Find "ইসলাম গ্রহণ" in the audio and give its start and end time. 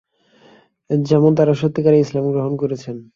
1.99-2.53